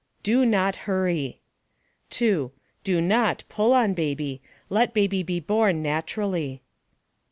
DO 0.23 0.47
NOT 0.47 0.75
hurry. 0.89 1.41
2. 2.09 2.51
DO 2.83 3.01
NOT 3.01 3.43
pull 3.49 3.71
on 3.71 3.93
baby, 3.93 4.41
let 4.67 4.95
baby 4.95 5.21
be 5.21 5.39
born 5.39 5.83
naturally. 5.83 6.63